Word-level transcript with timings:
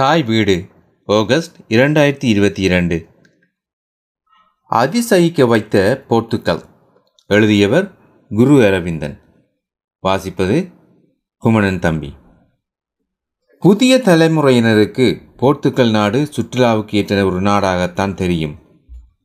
தாய் 0.00 0.22
வீடு 0.22 0.66
ஆகஸ்ட் 1.06 1.56
இரண்டாயிரத்தி 1.68 2.24
இருபத்தி 2.24 2.62
இரண்டு. 2.62 3.08
அதிசயிக்க 4.70 5.46
வைத்த 5.46 6.04
போர்த்துக்கல் 6.08 6.62
எழுதியவர் 7.26 7.98
குரு 8.28 8.64
அரவிந்தன். 8.64 9.20
வாசிப்பது 10.02 10.72
குமணன் 11.38 11.78
தம்பி. 11.78 12.14
புதிய 13.60 14.00
தலைமுறையினருக்கு 14.04 15.20
போர்த்துக்கல் 15.36 15.90
நாடு 15.90 16.28
சுற்றுலாவுக்கு 16.36 16.94
ஏற்ற 16.94 17.24
ஒரு 17.24 17.40
நாடாகத்தான் 17.40 18.14
தெரியும். 18.14 18.58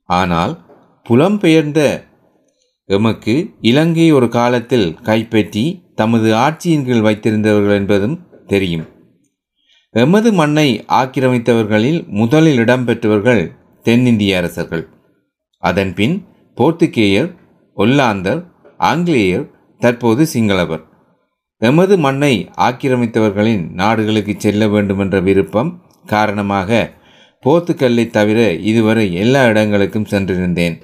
ஆனால் 0.04 0.66
புலம்பெயர்ந்த 1.10 2.04
எமக்கு 2.86 3.54
இலங்கை 3.62 4.12
ஒரு 4.12 4.30
காலத்தில் 4.30 4.94
கைப்பற்றி 4.94 5.92
தமது 5.96 6.34
ஆட்சியின் 6.34 6.86
கீழ் 6.86 7.06
வைத்திருந்தவர்கள் 7.06 7.76
என்பதும் 7.76 8.28
தெரியும். 8.46 8.94
எமது 9.96 10.34
மண்ணை 10.34 10.86
ஆக்கிரமித்தவர்களில் 10.90 12.08
முதலில் 12.08 12.58
இடம்பெற்றவர்கள் 12.58 13.52
தென்னிந்திய 13.82 14.38
அரசர்கள். 14.38 14.88
அதன்பின் 15.60 16.26
போர்த்துகேயர் 16.58 17.30
ஒல்லாந்தர் 17.78 18.42
ஆங்கிலேயர் 18.78 19.46
தற்போது 19.80 20.28
சிங்களவர். 20.34 20.84
எமது 21.60 21.98
மண்ணை 21.98 22.50
ஆக்கிரமித்தவர்களின் 22.58 23.72
நாடுகளுக்கு 23.72 24.34
செல்ல 24.38 24.68
வேண்டுமென்ற 24.68 25.20
விருப்பம் 25.20 25.84
காரணமாக 26.06 26.92
போர்த்துக்கல்லை 27.44 28.10
தவிர 28.10 28.54
இதுவரை 28.54 29.14
எல்லா 29.14 29.46
இடங்களுக்கும் 29.46 30.10
சென்றிருந்தேன். 30.10 30.82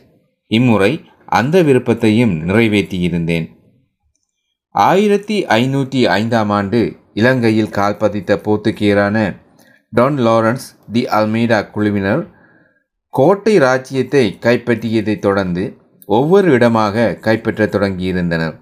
இம்முறை 0.48 1.04
அந்த 1.26 1.62
விருப்பத்தையும் 1.62 2.50
நிறைவேற்றியிருந்தேன். 2.50 3.48
ஆயிரத்தி 4.72 5.46
ஐநூற்றி 5.46 6.04
ஐந்தாம் 6.06 6.50
ஆண்டு 6.50 7.00
இலங்கையில் 7.14 7.70
கால்பதித்த 7.70 8.38
போர்த்துகீயரான 8.46 9.18
டான் 9.90 10.18
லாரன்ஸ் 10.18 10.68
தி 10.92 11.06
அல்மீடா 11.06 11.72
குழுவினர் 11.72 12.24
கோட்டை 13.10 13.58
ராஜ்யத்தை 13.58 14.38
கைப்பற்றியதைத் 14.42 15.20
தொடர்ந்து 15.20 15.64
ஒவ்வொரு 16.06 16.52
இடமாக 16.52 17.14
கைப்பற்ற 17.14 17.66
தொடங்கியிருந்தனர். 17.66 18.56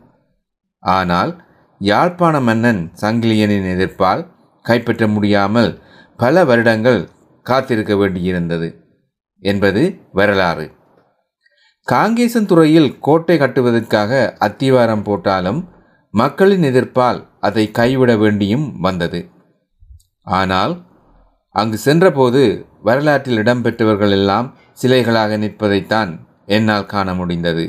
ஆனால் 0.79 1.43
யாழ்ப்பாண 1.77 2.39
மன்னன் 2.39 2.91
சங்கிலியனின் 3.01 3.69
எதிர்ப்பால் 3.75 4.27
கைப்பற்ற 4.61 5.07
முடியாமல் 5.07 5.81
பல 6.17 6.43
வருடங்கள் 6.45 7.09
காத்திருக்க 7.43 7.93
வேண்டியிருந்தது 7.95 8.67
என்பது 9.43 9.81
வரலாறு. 10.11 10.71
காங்கேசன் 11.87 12.45
துறையில் 12.45 12.99
கோட்டை 12.99 13.37
கட்டுவதற்காக 13.37 14.37
அத்திவாரம் 14.39 15.03
போட்டாலும் 15.03 15.61
மக்களின் 16.13 16.61
எதிர்ப்பால் 16.61 17.28
அதை 17.43 17.65
கைவிட 17.71 18.11
வேண்டியும் 18.15 18.67
வந்தது. 18.79 19.19
ஆனால் 20.23 20.73
அங்கு 21.55 21.77
சென்றபோது 21.77 22.41
வரலாற்றில் 22.83 23.37
இடம்பெற்றவர்கள் 23.37 24.11
எல்லாம் 24.11 24.47
சிலைகளாக 24.81 25.37
நிற்பதைத்தான் 25.37 26.11
என்னால் 26.45 26.85
காண 26.85 27.13
முடிந்தது. 27.13 27.65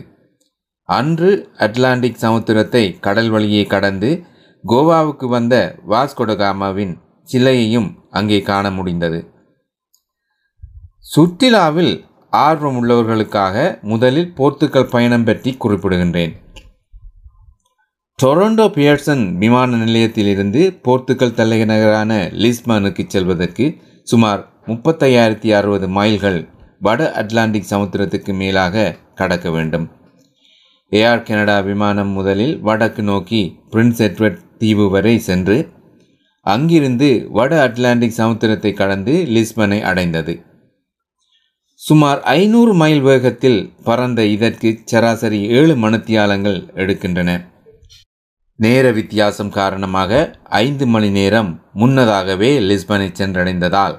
அன்று 0.89 1.31
அட்லாண்டிக் 1.57 2.23
சமுத்திரத்தை 2.23 2.85
கடல் 3.01 3.31
வழியே 3.31 3.65
கடந்து 3.67 4.11
கோவாவுக்கு 4.65 5.27
வந்த 5.29 5.55
வாஸ்கொடகாமாவின் 5.89 6.95
சிலையையும் 7.29 7.89
அங்கே 8.11 8.39
காண 8.43 8.71
முடிந்தது. 8.71 9.21
சுற்றுலாவில் 11.15 11.95
ஆர்வம் 12.33 12.77
உள்ளவர்களுக்காக 12.81 13.57
முதலில் 13.83 14.33
போர்த்துக்கல் 14.37 14.91
பயணம் 14.91 15.25
பற்றி 15.25 15.51
குறிப்பிடுகின்றேன். 15.55 16.35
டொரண்டோ 18.21 18.65
பியர்சன் 18.77 19.23
விமான 19.39 19.77
நிலையத்திலிருந்து 19.77 20.61
போர்த்துக்கல் 20.85 21.37
தலைநகரான 21.39 22.13
லிஸ்பனுக்கு 22.43 23.05
செல்வதற்கு 23.07 23.67
சுமார் 24.07 24.41
முப்பத்தையாயிரத்தி 24.67 25.51
அறுபது 25.59 25.87
மைல்கள் 25.89 26.39
வட 26.79 27.07
அட்லாண்டிக் 27.21 27.69
சமுத்திரத்துக்கு 27.71 28.33
மேலாக 28.35 28.85
கடக்க 29.15 29.51
வேண்டும். 29.51 29.87
ஏஆர் 30.93 31.23
கனடா 31.23 31.59
விமானம் 31.61 32.09
முதலில் 32.09 32.55
வடக்கு 32.61 33.03
நோக்கி 33.03 33.43
பிரின்ஸ் 33.71 34.03
எட்வர்ட் 34.09 34.41
தீவு 34.59 34.89
வரை 34.91 35.15
சென்று 35.29 35.57
அங்கிருந்து 36.47 37.11
வட 37.31 37.53
அட்லாண்டிக் 37.67 38.19
சமுத்திரத்தை 38.19 38.73
கடந்து 38.73 39.15
லிஸ்பனை 39.37 39.81
அடைந்தது. 39.83 40.35
சுமார் 41.81 42.21
ஐநூறு 42.23 42.75
மைல் 42.75 43.01
வேகத்தில் 43.01 43.61
பறந்த 43.85 44.21
இதற்கு 44.25 44.73
சராசரி 44.85 45.41
ஏழு 45.61 45.77
மணித்தியாலங்கள் 45.77 46.61
எடுக்கின்றன. 46.75 47.31
நேர 48.63 48.87
வித்தியாசம் 48.93 49.51
காரணமாக 49.51 50.39
ஐந்து 50.43 50.87
மணி 50.87 51.11
நேரம் 51.11 51.51
முன்னதாகவே 51.73 52.51
லிஸ்பனை 52.61 53.07
சென்றடைந்ததால் 53.21 53.95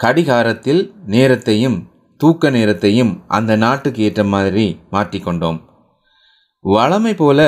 கடிகாரத்தில் 0.00 0.82
நேரத்தையும் 1.06 1.78
தூக்க 2.20 2.50
நேரத்தையும் 2.50 3.12
அந்த 3.28 3.56
நாட்டுக்கு 3.56 4.02
ஏற்ற 4.02 4.24
மாதிரி 4.24 4.66
மாற்றிக்கொண்டோம் 4.92 5.60
வழமை 6.64 7.14
போல 7.14 7.40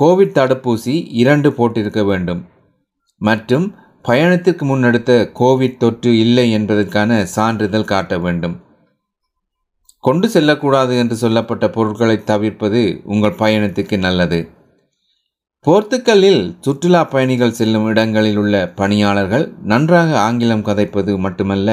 கோவிட் 0.00 0.36
தடுப்பூசி 0.38 0.94
இரண்டு 1.22 1.50
போட்டிருக்க 1.50 2.04
வேண்டும். 2.04 2.48
மற்றும் 3.20 3.66
பயணத்திற்கு 4.02 4.64
முன்னெடுத்த 4.66 5.12
கோவிட் 5.40 5.76
தொற்று 5.76 6.18
இல்லை 6.18 6.50
என்பதற்கான 6.50 7.26
சான்றிதழ் 7.36 7.90
காட்ட 7.92 8.18
வேண்டும். 8.18 8.56
கொண்டு 10.00 10.28
செல்லக்கூடாது 10.28 10.98
என்று 10.98 11.16
சொல்லப்பட்ட 11.16 11.70
பொருட்களை 11.70 12.24
தவிர்ப்பது 12.24 13.00
உங்கள் 13.04 13.40
பயணத்துக்கு 13.44 13.98
நல்லது. 13.98 14.40
போர்த்துக்கல்லில் 15.66 16.42
சுற்றுலா 16.60 17.00
பயணிகள் 17.04 17.54
செல்லும் 17.58 17.86
இடங்களில் 17.86 18.36
உள்ள 18.36 18.54
பணியாளர்கள் 18.80 19.44
நன்றாக 19.62 20.10
ஆங்கிலம் 20.20 20.64
கதைப்பது 20.64 21.12
மட்டுமல்ல 21.18 21.70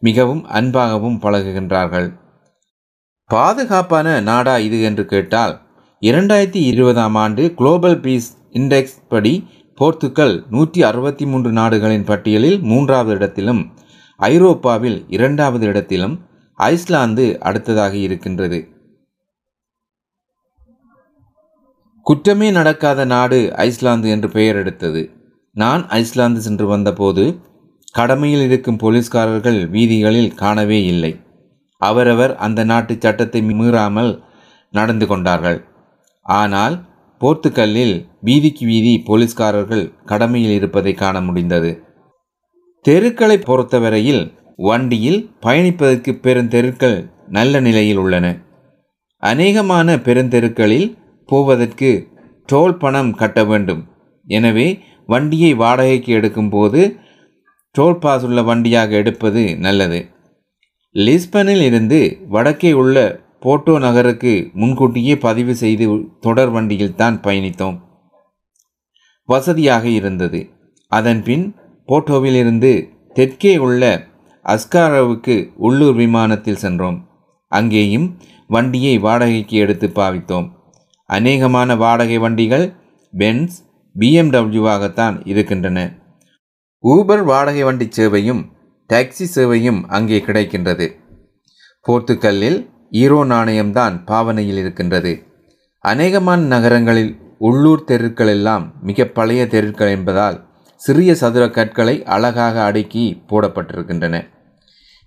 மிகவும் 0.00 0.42
அன்பாகவும் 0.58 1.16
பழகுகின்றார்கள். 1.24 2.06
பாதுகாப்பான 3.30 4.20
நாடா 4.20 4.54
இது 4.58 4.82
என்று 4.82 5.04
கேட்டால் 5.04 5.54
இரண்டாயிரத்தி 6.02 6.62
இருபதாம் 6.72 7.14
ஆண்டு 7.14 7.54
குளோபல் 7.54 7.98
பீஸ் 8.00 8.30
இண்டெக்ஸ் 8.52 8.96
படி 9.08 9.34
போர்த்துக்கல் 9.78 10.36
நூற்றி 10.50 10.82
அறுபத்தி 10.82 11.26
மூன்று 11.26 11.52
நாடுகளின் 11.52 12.08
பட்டியலில் 12.12 12.58
மூன்றாவது 12.60 13.14
இடத்திலும் 13.14 13.62
ஐரோப்பாவில் 14.20 14.98
இரண்டாவது 15.08 15.66
இடத்திலும் 15.66 16.16
ஐஸ்லாந்து 16.58 17.26
அடுத்ததாக 17.40 17.94
இருக்கின்றது. 17.96 18.60
குற்றமே 22.08 22.48
நடக்காத 22.50 23.00
நாடு 23.04 23.38
ஐஸ்லாந்து 23.64 24.08
என்று 24.08 24.28
பெயர் 24.28 24.56
எடுத்தது. 24.56 25.00
நான் 25.56 25.82
ஐஸ்லாந்து 25.88 26.40
சென்று 26.40 26.66
வந்தபோது 26.66 27.24
கடமையில் 27.92 28.44
இருக்கும் 28.46 28.78
போலீஸ்காரர்கள் 28.78 29.58
வீதிகளில் 29.68 30.30
காணவே 30.34 30.78
இல்லை. 30.84 31.10
அவரவர் 31.82 32.32
அந்த 32.36 32.60
நாட்டு 32.64 32.94
சட்டத்தை 32.98 33.40
மீறாமல் 33.42 34.12
நடந்து 34.74 35.06
கொண்டார்கள். 35.06 35.58
ஆனால் 36.26 36.76
போர்த்துக்கல்லில் 37.20 37.94
வீதிக்கு 38.20 38.64
வீதி 38.66 38.94
போலீஸ்காரர்கள் 39.08 39.84
கடமையில் 40.04 40.54
இருப்பதை 40.58 40.94
காண 40.94 41.20
முடிந்தது. 41.20 41.72
தெருக்களை 42.84 43.36
பொறுத்தவரையில் 43.48 44.22
வண்டியில் 44.58 45.20
பயணிப்பதற்கு 45.46 46.14
பெருந்தெருக்கள் 46.26 46.98
நல்ல 47.28 47.60
நிலையில் 47.60 48.00
உள்ளன. 48.04 48.26
அநேகமான 49.22 49.98
பெருந்தெருக்களில் 50.08 50.88
போவதற்கு 51.30 51.90
டோல் 52.48 52.76
பணம் 52.82 53.12
கட்ட 53.20 53.38
வேண்டும். 53.50 53.82
எனவே 54.26 54.68
வண்டியை 55.12 55.52
வாடகைக்கு 55.62 56.10
எடுக்கும்போது 56.18 56.80
டோல் 57.74 57.98
பாஸ் 58.02 58.24
உள்ள 58.28 58.40
வண்டியாக 58.42 58.90
எடுப்பது 59.00 59.42
நல்லது. 59.64 60.00
லிஸ்பனில் 60.94 61.64
இருந்து 61.68 62.00
வடக்கே 62.34 62.70
உள்ள 62.82 62.96
போட்டோ 63.44 63.74
நகருக்கு 63.84 64.32
முன்கூட்டியே 64.60 65.14
பதிவு 65.24 65.54
செய்து 65.62 65.86
தொடர் 66.26 66.52
வண்டியில் 66.54 66.96
தான் 67.00 67.16
பயணித்தோம். 67.26 67.76
வசதியாக 69.28 69.84
இருந்தது. 69.98 70.40
அதன்பின் 70.92 71.44
போட்டோவிலிருந்து 71.88 72.72
தெற்கே 73.16 73.52
உள்ள 73.66 73.82
அஸ்காரோவுக்கு 74.46 75.36
உள்ளூர் 75.66 75.96
விமானத்தில் 76.02 76.62
சென்றோம். 76.64 76.98
அங்கேயும் 77.52 78.06
வண்டியை 78.46 78.94
வாடகைக்கு 79.06 79.56
எடுத்து 79.64 79.88
பாவித்தோம். 79.98 80.48
அநேகமான 81.10 81.76
வாடகை 81.76 82.18
வண்டிகள் 82.18 82.66
பென்ஸ் 83.14 83.56
பிஎம்டபிள்யூவாகத்தான் 83.96 85.16
இருக்கின்றன. 85.24 85.78
ஊபர் 86.84 87.22
வாடகை 87.24 87.62
வண்டி 87.62 87.88
சேவையும் 87.96 88.42
டாக்ஸி 88.90 89.26
சேவையும் 89.34 89.80
அங்கே 89.86 90.18
கிடைக்கின்றது. 90.18 90.86
போர்த்துக்கல்லில் 91.86 92.58
ஈரோ 92.90 93.20
நாணயம்தான் 93.32 94.04
பாவனையில் 94.04 94.58
இருக்கின்றது. 94.58 95.12
அநேகமான 95.84 96.40
நகரங்களில் 96.54 97.12
உள்ளூர் 97.38 97.84
தெருக்கள் 97.84 98.28
எல்லாம் 98.28 98.64
மிக 98.82 99.06
பழைய 99.06 99.42
தெருக்கள் 99.46 99.88
என்பதால் 99.88 100.36
சிறிய 100.76 101.14
சதுர 101.14 101.44
கற்களை 101.50 102.04
அழகாக 102.04 102.56
அடுக்கி 102.62 103.22
போடப்பட்டிருக்கின்றன. 103.30 104.16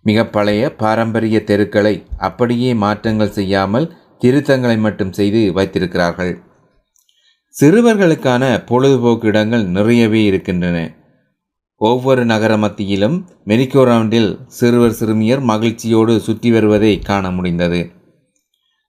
மிக 0.05 0.25
பழைய 0.25 0.75
பாரம்பரிய 0.75 1.43
தெருக்களை 1.43 1.95
அப்படியே 2.17 2.73
மாற்றங்கள் 2.73 3.35
செய்யாமல் 3.39 3.87
திருத்தங்களை 4.23 4.77
மட்டும் 4.79 5.13
செய்து 5.13 5.53
வைத்திருக்கிறார்கள். 5.53 6.33
சிறுவர்களுக்கான 7.55 8.43
பொழுதுபோக்கு 8.65 9.27
இடங்கள் 9.27 9.63
நிறையவே 9.63 10.23
இருக்கின்றன. 10.23 10.77
ஒவ்வொரு 11.77 12.25
நகர 12.25 12.57
மத்தியிலும் 12.57 13.15
மெரிக்கோ 13.43 13.83
ரவுண்டில் 13.85 14.29
சிறுவர் 14.47 14.97
சிறுமியர் 14.99 15.41
மகிழ்ச்சியோடு 15.41 16.19
சுற்றி 16.19 16.51
வருவதை 16.51 16.99
காண 16.99 17.31
முடிந்தது. 17.31 17.81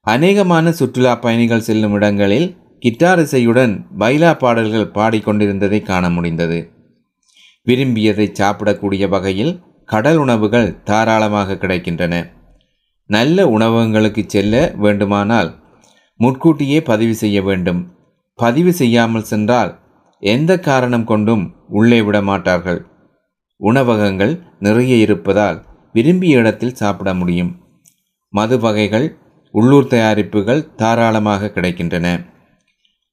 அநேகமான 0.07 0.69
சுற்றுலா 0.69 1.15
பயணிகள் 1.15 1.65
செல்லும் 1.67 1.93
இடங்களில் 1.93 2.47
கிட்டார் 2.79 3.19
இசையுடன் 3.19 3.73
பைலா 3.99 4.31
பாடல்கள் 4.37 4.93
பாடிக்கொண்டிருந்ததை 4.93 5.81
காண 5.81 6.09
முடிந்தது. 6.09 6.59
விரும்பியதை 7.63 8.31
சாப்பிடக்கூடிய 8.39 9.09
வகையில் 9.09 9.53
கடல் 9.85 10.17
உணவுகள் 10.17 10.83
தாராளமாக 10.83 11.57
கிடைக்கின்றன. 11.61 12.15
நல்ல 13.05 13.47
உணவகங்களுக்கு 13.47 14.23
செல்ல 14.27 14.73
வேண்டுமானால் 14.77 15.61
முன்கூட்டியே 16.17 16.81
பதிவு 16.81 17.15
செய்ய 17.15 17.41
வேண்டும். 17.41 17.95
பதிவு 18.35 18.73
செய்யாமல் 18.73 19.23
சென்றால் 19.23 19.79
எந்த 20.19 20.59
காரணம் 20.59 21.03
கொண்டும் 21.03 21.55
உள்ளே 21.67 22.01
விட 22.01 22.21
மாட்டார்கள். 22.21 22.85
உணவகங்கள் 23.57 24.43
நிறைய 24.59 24.95
இருப்பதால் 24.95 25.65
விரும்பிய 25.93 26.37
இடத்தில் 26.37 26.75
சாப்பிட 26.75 27.13
முடியும். 27.13 27.51
மது 28.29 28.59
வகைகள் 28.59 29.17
உள்ளூர் 29.51 29.87
தயாரிப்புகள் 29.87 30.75
தாராளமாக 30.75 31.51
கிடைக்கின்றன. 31.55 32.07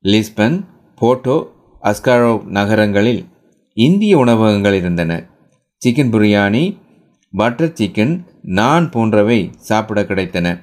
லிஸ்பன் 0.05 0.65
போட்டோ 0.95 1.37
அஸ்காரோ 1.83 2.45
நகரங்களில் 2.45 3.29
இந்திய 3.73 4.19
உணவகங்கள் 4.19 4.75
இருந்தன. 4.75 5.13
சிக்கன் 5.83 6.13
பிரியாணி 6.15 6.65
பட்டர் 7.33 7.73
சிக்கன் 7.73 8.15
நான் 8.43 8.91
போன்றவை 8.91 9.53
சாப்பிட 9.59 10.03
கிடைத்தன. 10.03 10.61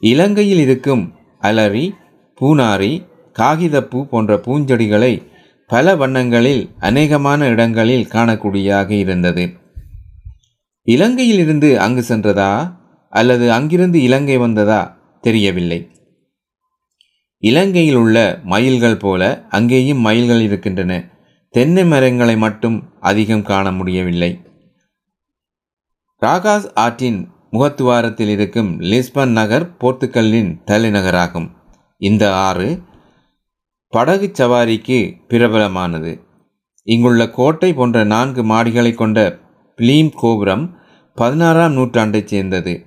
இலங்கையில் 0.00 0.58
இருக்கும் 0.58 1.14
அலரி 1.40 1.90
பூனாரி 2.40 3.06
காகிதப்பூ 3.38 4.04
போன்ற 4.04 4.36
பூஞ்செடிகளை 4.36 5.26
பல 5.66 5.96
வண்ணங்களில் 5.96 6.70
அநேகமான 6.80 7.46
இடங்களில் 7.46 8.06
காணக்கூடியதாக 8.06 8.90
இருந்தது. 8.90 9.52
இலங்கையில் 10.82 11.38
இருந்து 11.38 11.80
அங்கு 11.80 12.04
சென்றதா 12.08 12.76
அல்லது 13.10 13.52
அங்கிருந்து 13.52 14.02
இலங்கை 14.02 14.36
வந்ததா 14.36 14.98
தெரியவில்லை. 15.20 15.90
இலங்கையில் 17.38 17.94
உள்ள 17.94 18.40
மயில்கள் 18.44 18.96
போல 18.96 19.46
அங்கேயும் 19.48 19.98
மயில்கள் 19.98 20.40
இருக்கின்றன. 20.40 21.08
தென்னை 21.50 21.84
மரங்களை 21.84 22.36
மட்டும் 22.36 22.88
அதிகம் 23.00 23.42
காண 23.42 23.72
முடியவில்லை. 23.72 24.40
ராகாஸ் 26.26 26.70
ஆற்றின் 26.74 27.30
முகத்துவாரத்தில் 27.52 28.28
இருக்கும் 28.28 28.80
லிஸ்பன் 28.80 29.28
நகர் 29.28 29.76
போர்த்துக்கல்லின் 29.76 30.60
தலைநகராகும். 30.66 31.50
இந்த 31.96 32.34
ஆறு 32.34 32.82
படகு 33.88 34.32
சவாரிக்கு 34.38 35.16
பிரபலமானது. 35.28 36.20
இங்குள்ள 36.82 37.30
கோட்டை 37.30 37.72
போன்ற 37.72 38.04
நான்கு 38.04 38.42
மாடிகளை 38.42 38.94
கொண்ட 38.94 39.38
பிலீம் 39.76 40.10
கோபுரம் 40.14 40.76
பதினாறாம் 41.14 41.72
நூற்றாண்டைச் 41.72 42.26
சேர்ந்தது. 42.26 42.86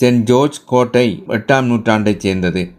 சென்ட் 0.00 0.22
ஜோர்ஜ் 0.22 0.64
கோட்டை 0.66 1.24
எட்டாம் 1.28 1.64
நூற்றாண்டைச் 1.64 2.20
சேர்ந்தது. 2.20 2.72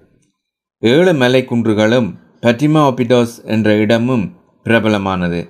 ஏழு 0.80 1.14
மலை 1.14 1.46
குன்றுகளும் 1.46 2.16
பட்டிமா 2.42 2.94
ஒபிடோஸ் 2.94 3.44
என்ற 3.44 3.76
இடமும் 3.76 4.36
பிரபலமானது. 4.64 5.50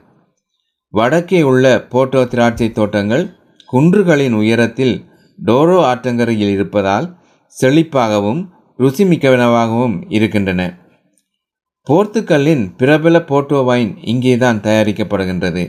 வடக்கே 0.90 1.42
உள்ள 1.42 1.86
போட்டோ 1.90 2.26
திராட்சை 2.26 2.72
தோட்டங்கள் 2.72 3.37
குன்றுகளின் 3.74 4.34
உயரத்தில் 4.34 4.96
டோரோ 5.46 5.78
ஆற்றங்கரையில் 5.84 6.50
இருப்பதால் 6.50 7.08
செழிப்பாகவும் 7.62 8.42
ருசிமிக்கவனவாகவும் 8.80 9.98
இருக்கின்றன. 10.08 10.62
போர்த்துக்கல்லின் 11.88 12.76
பிரபல 12.76 13.18
போர்ட்டோ 13.20 13.64
வைன் 13.66 13.98
இங்கேதான் 14.02 14.60
தயாரிக்கப்படுகின்றது. 14.60 15.64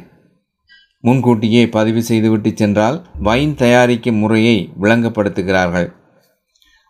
முன்கூட்டியே 1.01 1.69
பதிவு 1.69 2.03
செய்துவிட்டு 2.03 2.53
சென்றால் 2.55 3.07
வைன் 3.21 3.55
தயாரிக்கும் 3.55 4.15
முறையை 4.15 4.57
விளங்கப்படுத்துகிறார்கள். 4.81 5.89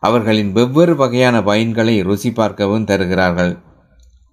அவர்களின் 0.03 0.53
வெவ்வேறு 0.53 0.97
வகையான 0.97 1.41
வைன்களை 1.41 2.03
ருசி 2.03 2.33
பார்க்கவும் 2.33 2.85
தருகிறார்கள். 2.85 3.53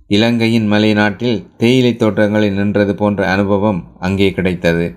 இலங்கையின் 0.08 0.72
மலைநாட்டில் 0.72 1.40
தேயிலை 1.58 1.96
தோட்டங்களில் 1.96 2.54
நின்றது 2.54 2.96
போன்ற 2.96 3.32
அனுபவம் 3.32 3.82
அங்கே 4.00 4.32
கிடைத்தது. 4.32 4.88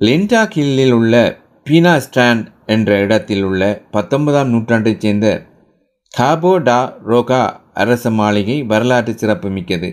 லிண்டா 0.00 0.42
கில்லில் 0.48 0.92
உள்ள 0.92 1.14
பீனா 1.66 1.92
ஸ்டாண்ட் 2.04 2.44
என்ற 2.66 2.98
இடத்தில் 2.98 3.42
உள்ள 3.42 3.62
பத்தொன்பதாம் 3.90 4.52
நூற்றாண்டைச் 4.52 5.00
சேர்ந்த 5.00 5.26
காபோ 6.14 6.52
டா 6.58 6.76
ரோகா 7.04 7.40
அரச 7.74 8.10
மாளிகை 8.10 8.56
வரலாற்று 8.62 9.12
சிறப்பு 9.18 9.48
மிக்கது. 9.48 9.90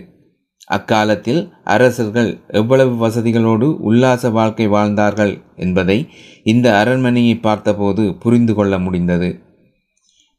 அக்காலத்தில் 0.66 1.42
அரசர்கள் 1.64 2.30
எவ்வளவு 2.48 2.94
வசதிகளோடு 3.02 3.68
உல்லாச 3.90 4.30
வாழ்க்கை 4.30 4.68
வாழ்ந்தார்கள் 4.68 5.34
என்பதை 5.56 5.98
இந்த 6.44 6.78
அரண்மனையை 6.78 7.36
பார்த்தபோது 7.40 8.14
புரிந்து 8.14 8.54
கொள்ள 8.54 8.78
முடிந்தது. 8.78 9.30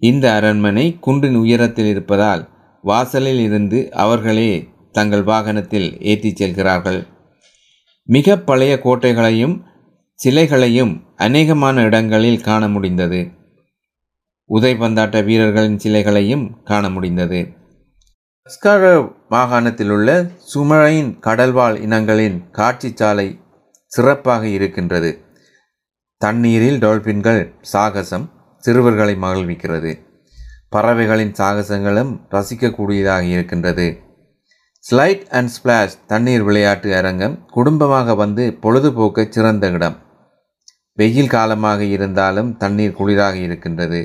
இந்த 0.01 0.33
அரண்மனை 0.33 0.97
குன்றின் 0.99 1.35
உயரத்தில் 1.35 1.85
இருப்பதால் 1.85 2.49
வாசலில் 2.83 3.39
இருந்து 3.39 3.91
அவர்களே 3.91 4.51
தங்கள் 4.91 5.23
வாகனத்தில் 5.23 5.89
ஏற்றிச் 6.01 6.35
செல்கிறார்கள். 6.35 7.01
மிக 8.11 8.37
பழைய 8.37 8.79
கோட்டைகளையும் 8.79 9.63
சிலைகளையும் 10.15 11.03
அநேகமான 11.17 11.83
இடங்களில் 11.83 12.41
காண 12.41 12.67
முடிந்தது. 12.67 13.31
உதைபந்தாட்ட 14.49 15.23
வீரர்களின் 15.23 15.79
சிலைகளையும் 15.79 16.63
காண 16.63 16.89
முடிந்தது. 16.89 17.53
ஸ்கார 18.45 19.11
மாகாணத்தில் 19.29 19.89
உள்ள 19.89 20.29
சுமழையின் 20.37 21.19
கடல்வாழ் 21.21 21.81
இனங்களின் 21.81 22.49
காட்சி 22.51 22.91
சாலை 22.95 23.39
சிறப்பாக 23.85 24.47
இருக்கின்றது. 24.47 25.23
தண்ணீரில் 26.17 26.79
டால்பின்கள் 26.79 27.53
சாகசம் 27.61 28.29
சிறுவர்களை 28.57 29.15
மகிழ்விக்கிறது. 29.15 29.99
பறவைகளின் 30.69 31.31
சாகசங்களும் 31.31 32.19
ரசிக்கக்கூடியதாக 32.31 33.21
இருக்கின்றது. 33.21 33.87
ஸ்லைட் 34.83 35.23
அண்ட் 35.27 35.49
ஸ்பிளாஷ் 35.55 35.95
தண்ணீர் 36.07 36.43
விளையாட்டு 36.43 36.95
அரங்கம் 36.95 37.45
குடும்பமாக 37.51 38.15
வந்து 38.15 38.57
பொழுதுபோக்க 38.61 39.25
சிறந்த 39.29 39.69
இடம். 39.69 39.97
வெயில் 40.93 41.27
காலமாக 41.27 41.83
இருந்தாலும் 41.83 42.57
தண்ணீர் 42.57 42.95
குளிராக 42.99 43.33
இருக்கின்றது. 43.33 44.01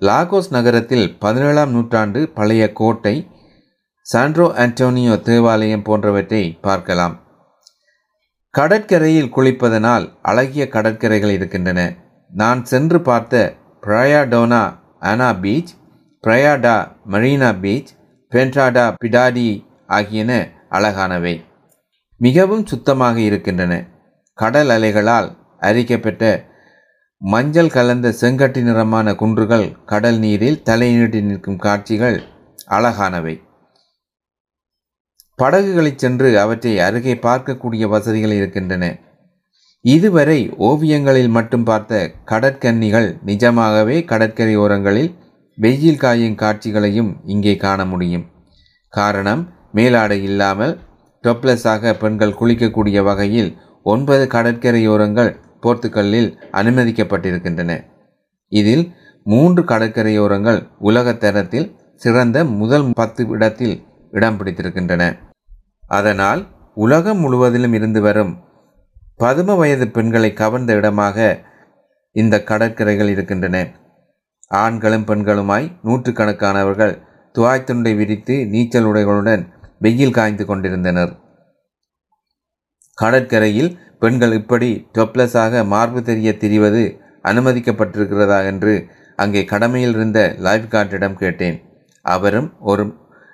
லாகோஸ் 0.00 0.50
நகரத்தில் 0.50 1.06
பதினேழாம் 1.18 1.70
நூற்றாண்டு 1.70 2.28
பழைய 2.28 2.72
கோட்டை 2.72 3.14
சாண்ட்ரோ 4.12 4.46
ஆண்டோனியோ 4.64 5.20
தேவாலயம் 5.20 5.82
போன்றவற்றை 5.82 6.58
பார்க்கலாம். 6.60 7.14
கடற்கரையில் 8.50 9.32
குளிப்பதனால் 9.36 10.06
அழகிய 10.22 10.68
கடற்கரைகள் 10.68 11.30
இருக்கின்றன. 11.30 11.80
நான் 12.30 12.64
சென்று 12.64 13.00
பார்த்த 13.00 13.54
பிரயாடோனா 13.86 14.64
அனா 15.00 15.32
பீச் 15.42 15.72
பிரயாடா 16.26 16.76
மரீனா 17.10 17.50
பீச் 17.60 17.90
பென்ட்ராடா 18.32 18.94
பிடாடி 19.02 19.66
ஆகியன 19.88 20.32
அழகானவை. 20.70 21.34
மிகவும் 22.16 22.66
சுத்தமாக 22.66 23.20
இருக்கின்றன. 23.20 23.74
கடல் 24.38 24.68
அலைகளால் 24.68 25.28
அரிக்கப்பட்ட 25.60 26.46
மஞ்சள் 27.22 27.70
கலந்த 27.70 28.08
செங்கட்டி 28.20 28.62
நிறமான 28.62 29.14
குன்றுகள் 29.14 29.84
கடல் 29.84 30.18
நீரில் 30.18 30.62
தலைநீட்டி 30.64 31.20
நிற்கும் 31.22 31.58
காட்சிகள் 31.58 32.22
அழகானவை. 32.68 33.34
படகுகளை 35.36 35.92
சென்று 35.96 36.40
அவற்றை 36.40 36.78
அருகே 36.78 37.14
பார்க்கக்கூடிய 37.14 37.88
வசதிகள் 37.88 38.30
இருக்கின்றன. 38.30 38.84
இதுவரை 39.84 40.40
ஓவியங்களில் 40.58 41.28
மட்டும் 41.28 41.64
பார்த்த 41.64 42.10
கடற்கன்னிகள் 42.26 43.08
நிஜமாகவே 43.22 44.04
கடற்கரை 44.04 44.56
ஓரங்களில் 44.56 45.10
வெயில் 45.58 45.96
காயும் 45.96 46.34
காட்சிகளையும் 46.34 47.12
இங்கே 47.24 47.56
காண 47.56 47.84
முடியும். 47.84 48.26
காரணம் 48.88 49.42
மேலாடை 49.78 50.18
இல்லாமல் 50.28 50.74
டொப்லெஸ்ஸாக 51.24 51.92
பெண்கள் 52.02 52.38
குளிக்கக்கூடிய 52.40 52.98
வகையில் 53.08 53.50
ஒன்பது 53.86 54.24
கடற்கரையோரங்கள் 54.34 55.30
போர்த்துக்கல்லில் 55.62 56.30
அனுமதிக்கப்பட்டிருக்கின்றன. 56.52 57.72
இதில் 58.52 58.84
மூன்று 59.26 59.62
கடற்கரையோரங்கள் 59.62 60.60
உலகத்தரத்தில் 60.88 61.68
சிறந்த 62.02 62.38
முதல் 62.60 62.86
பத்து 63.00 63.22
இடத்தில் 63.34 63.74
இடம் 64.12 64.36
பிடித்திருக்கின்றன. 64.38 65.02
அதனால் 65.88 66.40
உலகம் 66.76 67.20
முழுவதிலும் 67.24 67.74
இருந்து 67.78 68.00
வரும் 68.00 68.32
பதும 69.22 69.56
வயது 69.56 69.86
பெண்களை 69.88 70.30
கவர்ந்த 70.40 70.72
இடமாக 70.80 71.18
இந்த 72.16 72.34
கடற்கரைகள் 72.50 73.10
இருக்கின்றன. 73.14 73.56
ஆண்களும் 74.62 75.06
பெண்களுமாய் 75.10 75.66
நூற்றுக்கணக்கானவர்கள் 75.86 76.94
துவாய்த்துண்டை 77.34 77.92
விரித்து 77.96 78.34
நீச்சல் 78.52 78.86
உடைகளுடன் 78.90 79.42
வெயில் 79.80 80.16
காய்ந்து 80.18 80.44
கொண்டிருந்தனர். 80.46 81.12
கடற்கரையில் 82.98 83.70
பெண்கள் 83.98 84.32
இப்படி 84.32 84.70
டொப்லஸாக 84.98 85.64
மார்பு 85.66 86.00
தெரிய 86.02 86.30
திரிவது 86.42 86.82
அனுமதிக்கப்பட்டிருக்கிறதா 87.24 88.38
என்று 88.50 88.74
அங்கே 89.16 89.40
கடமையில் 89.44 89.94
இருந்த 89.94 90.20
லைஃப் 90.46 90.68
கார்டிடம் 90.74 91.18
கேட்டேன். 91.22 91.56
அவரும் 92.04 92.48
ஒரு 92.70 92.84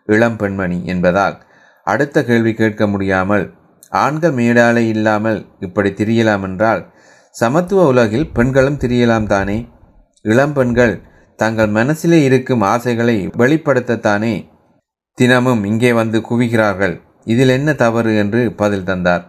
இளம் 0.09 0.37
பெண்மணி 0.37 0.79
என்பதால் 0.85 1.37
அடுத்த 1.87 2.25
கேள்வி 2.25 2.53
கேட்க 2.55 2.87
முடியாமல் 2.87 3.45
ஆண்கள் 4.03 4.35
மேடாலை 4.39 4.85
இல்லாமல் 4.89 5.41
இப்படி 5.61 5.91
திரியலாம் 5.91 6.45
என்றால் 6.49 6.83
சமத்துவ 7.35 7.85
உலகில் 7.87 8.31
பெண்களும் 8.33 8.81
திரியலாம் 8.83 9.27
தானே? 9.27 9.59
இளம் 10.25 10.53
பெண்கள் 10.53 10.95
தங்கள் 11.39 11.71
மனசிலே 11.79 12.19
இருக்கும் 12.23 12.65
ஆசைகளை 12.73 13.17
வெளிப்படுத்தத்தானே 13.41 14.35
தினமும் 15.19 15.65
இங்கே 15.65 15.93
வந்து 15.93 16.19
குவிகிறார்கள். 16.21 16.95
இதில் 17.25 17.49
என்ன 17.49 17.73
தவறு 17.73 18.17
என்று 18.17 18.53
பதில் 18.53 18.85
தந்தார். 18.85 19.25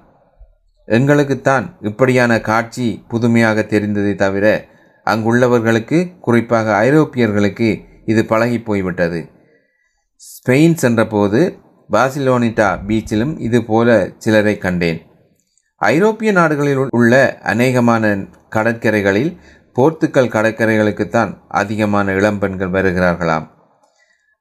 எங்களுக்குத்தான் 0.88 1.66
இப்படியான 1.82 2.42
காட்சி 2.42 2.88
புதுமையாக 3.08 3.62
தெரிந்ததை 3.62 4.16
தவிர 4.16 4.46
அங்குள்ளவர்களுக்கு 5.08 6.20
குறிப்பாக 6.20 6.74
ஐரோப்பியர்களுக்கு 6.76 7.70
இது 8.06 8.26
பழகி 8.26 8.60
போய்விட்டது. 8.62 9.30
ஸ்பெயின் 10.22 10.74
சென்றபோது 10.74 11.60
பாசிலோனிட்டா 11.92 12.70
பீச்சிலும் 12.88 13.40
இது 13.40 13.64
போல 13.64 14.10
சிலரை 14.18 14.58
கண்டேன். 14.58 15.00
ஐரோப்பிய 15.78 16.32
நாடுகளில் 16.32 16.78
உள்ள 16.90 17.38
அநேகமான 17.44 18.04
கடற்கரைகளில் 18.50 19.32
போர்த்துக்கல் 19.76 20.34
கடற்கரைகளுக்குத்தான் 20.36 21.32
அதிகமான 21.48 22.12
இளம்பெண்கள் 22.12 22.76
வருகிறார்களாம். 22.78 23.48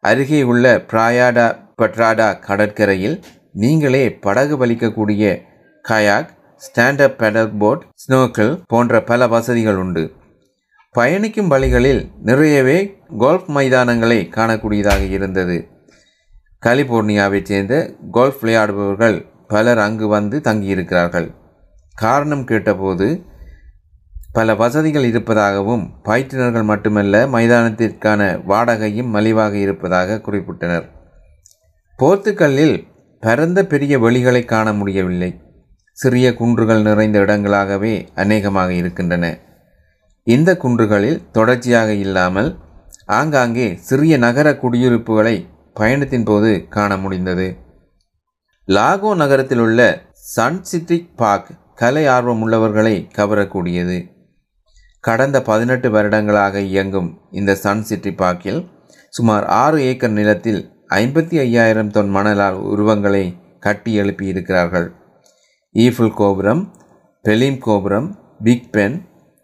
அருகே 0.08 0.42
உள்ள 0.42 0.84
பிராயாடா 0.92 1.44
பட்ராடா 1.82 2.38
கடற்கரையில் 2.38 3.22
நீங்களே 3.52 4.14
படகு 4.14 4.66
வலிக்கக்கூடிய 4.66 5.42
kayak 5.88 6.28
stand up 6.64 7.16
paddle 7.20 7.58
boat 7.58 7.84
snorkel 8.02 8.62
போன்ற 8.66 9.02
பல 9.02 9.26
வசதிகள் 9.26 9.76
உண்டு. 9.76 10.12
பயணிக்கும் 10.92 11.48
வழிகளில் 11.48 12.10
நிறையவே 12.22 12.98
கோல்ஃப் 13.18 13.48
மைதானங்களை 13.56 14.18
காணக்கூடியதாக 14.36 15.10
இருந்தது. 15.10 15.68
கலிபோர்னியாவைச் 16.66 17.48
சேர்ந்த 17.52 17.94
கோல்ஃப் 18.10 18.38
விளையாடுபவர்கள் 18.42 19.26
பலர் 19.48 19.78
அங்கு 19.78 20.08
வந்து 20.08 20.40
தங்கியிருக்கிறார்கள். 20.44 21.30
காரணம் 21.94 22.44
கேட்டபோது 22.44 23.08
பல 24.36 24.54
வசதிகள் 24.54 25.04
இருப்பதாகவும் 25.04 25.90
பயிற்றுனர்கள் 26.04 26.64
மட்டுமல்ல 26.64 27.26
மைதானத்திற்கான 27.26 28.20
வாடகையும் 28.48 29.10
மலிவாக 29.12 29.52
இருப்பதாக 29.52 30.20
குறிப்பிட்டனர். 30.26 30.86
போர்த்துக்கல்லில் 31.98 32.86
பரந்த 33.20 33.66
பெரிய 33.66 33.98
வெளிகளை 33.98 34.44
காண 34.44 34.72
முடியவில்லை. 34.72 35.40
சிறிய 35.92 36.34
குன்றுகள் 36.34 36.82
நிறைந்த 36.82 37.18
இடங்களாகவே 37.18 38.08
அநேகமாக 38.14 38.72
இருக்கின்றன. 38.72 39.38
இந்த 40.22 40.56
குன்றுகளில் 40.62 41.30
தொடர்ச்சியாக 41.32 41.92
இல்லாமல் 41.92 42.58
ஆங்காங்கே 43.06 43.76
சிறிய 43.76 44.16
நகர 44.16 44.56
குடியிருப்புகளை 44.56 45.46
பயணத்தின் 45.74 46.24
போது 46.24 46.66
காண 46.68 46.96
முடிந்தது. 46.96 47.56
லாகோ 48.66 49.14
நகரத்தில் 49.14 49.58
உள்ள 49.58 49.80
சன் 50.12 50.64
சிட்ரிக் 50.64 51.16
பார்க் 51.16 51.48
கலை 51.74 52.06
ஆர்வம் 52.06 52.40
உள்ளவர்களை 52.40 53.08
கவரக்கூடியது. 53.16 54.12
கடந்த 55.04 55.38
பதினெட்டு 55.42 55.88
வருடங்களாக 55.90 56.60
இயங்கும் 56.68 57.10
இந்த 57.30 57.52
சன் 57.54 57.82
சிட்டி 57.82 58.12
பார்க்கில் 58.14 58.60
சுமார் 59.12 59.44
ஆறு 59.56 59.78
ஏக்கர் 59.82 60.14
நிலத்தில் 60.14 60.60
ஐம்பத்தி 60.94 61.36
ஐயாயிரம் 61.38 61.90
தொன் 61.90 62.10
மணலால் 62.10 62.58
உருவங்களை 62.70 63.24
கட்டி 63.58 63.92
எழுப்பி 63.94 64.24
இருக்கிறார்கள் 64.26 64.86
ஈஃபில் 65.74 66.14
கோபுரம் 66.14 66.62
பெலிம் 67.24 67.58
கோபுரம் 67.58 68.08
பிக் 68.42 68.68
பென் 68.70 68.96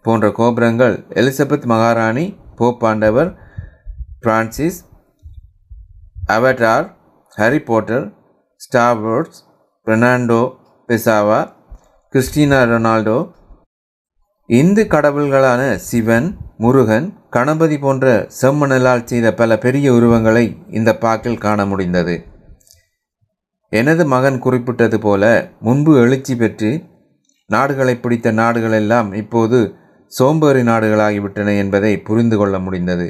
போன்ற 0.04 0.26
கோபுரங்கள் 0.30 0.96
எலிசபெத் 1.14 1.66
மகாராணி 1.66 2.26
போப்பாண்டவர் 2.58 3.30
Francis 4.20 4.80
Avatar 6.28 6.86
Harry 7.32 7.60
Potter 7.62 8.06
Star Wars 8.60 9.40
Fernando 9.86 10.42
Pessoa 10.88 11.40
Cristiano 12.14 12.60
Ronaldo 12.64 13.18
Hindu 14.58 14.82
கடவுள்களான 14.92 15.62
Sivan 15.88 16.28
Murugan 16.56 17.06
Ganapathi 17.30 17.76
போன்ற 17.78 18.06
செம்மணலால் 18.40 19.04
செய்த 19.04 19.28
பல 19.34 19.58
பெரிய 19.58 19.86
உருவங்களை 19.92 20.44
இந்த 20.70 20.90
பாக்கில் 21.00 21.38
காண 21.38 21.66
முடிந்தது. 21.66 22.14
எனது 23.72 24.04
மகன் 24.06 24.38
குறிப்பிட்டது 24.38 24.98
போல 24.98 25.24
முன்பு 25.60 25.92
எழுச்சி 25.96 26.34
பெற்று 26.36 26.70
நாடுகளை 27.50 27.94
பிடித்த 27.96 28.32
நாடுகளெல்லாம் 28.32 29.10
இப்போது 29.12 29.60
சோம்பேறி 30.12 30.62
நாடுகளாகிவிட்டன 30.62 31.54
என்பதை 31.56 31.92
புரிந்து 32.08 32.36
கொள்ள 32.36 32.58
முடிந்தது. 32.58 33.08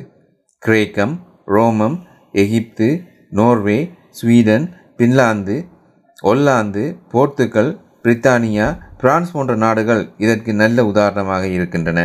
கிரேக்கம் 0.62 1.14
ரோமம் 1.46 1.96
எகிப்து 2.32 2.88
நோர்வே 3.30 3.78
ஸ்வீடன் 4.10 4.66
பின்லாந்து 4.96 5.56
ஒல்லாந்து 6.22 6.84
போர்த்துக்கல் 7.12 7.72
பிரித்தானியா 8.02 8.68
பிரான்ஸ் 9.00 9.32
போன்ற 9.32 9.54
நாடுகள் 9.56 10.02
இதற்கு 10.18 10.52
நல்ல 10.54 10.84
உதாரணமாக 10.84 11.46
இருக்கின்றன. 11.46 12.00